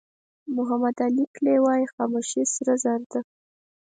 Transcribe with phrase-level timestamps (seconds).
[0.55, 3.19] محمد علي کلي وایي خاموشي سره زر ده.